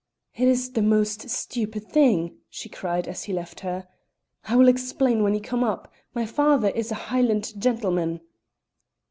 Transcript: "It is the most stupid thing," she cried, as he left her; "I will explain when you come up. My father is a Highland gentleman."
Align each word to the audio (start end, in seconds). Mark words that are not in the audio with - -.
"It 0.35 0.47
is 0.47 0.71
the 0.71 0.81
most 0.81 1.29
stupid 1.29 1.83
thing," 1.83 2.39
she 2.49 2.69
cried, 2.69 3.07
as 3.07 3.25
he 3.25 3.33
left 3.33 3.59
her; 3.59 3.87
"I 4.45 4.55
will 4.55 4.67
explain 4.67 5.21
when 5.21 5.35
you 5.35 5.41
come 5.41 5.63
up. 5.63 5.93
My 6.15 6.25
father 6.25 6.69
is 6.69 6.89
a 6.91 6.95
Highland 7.13 7.53
gentleman." 7.61 8.21